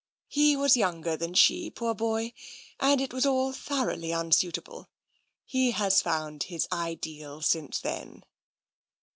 He 0.29 0.55
was 0.55 0.75
younger 0.75 1.15
than 1.15 1.35
she, 1.35 1.69
poor 1.69 1.93
boy, 1.93 2.33
and 2.79 2.99
it 2.99 3.13
was 3.13 3.23
all 3.23 3.51
thoroughly 3.53 4.11
unsuitable. 4.11 4.89
He 5.45 5.69
has 5.77 6.01
found 6.01 6.41
his 6.41 6.67
ideal 6.71 7.43
since 7.43 7.77
then." 7.79 8.25